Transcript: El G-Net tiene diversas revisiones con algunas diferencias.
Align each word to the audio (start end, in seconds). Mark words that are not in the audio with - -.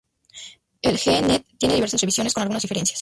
El 0.81 0.97
G-Net 0.97 1.45
tiene 1.59 1.75
diversas 1.75 2.01
revisiones 2.01 2.33
con 2.33 2.41
algunas 2.41 2.63
diferencias. 2.63 2.99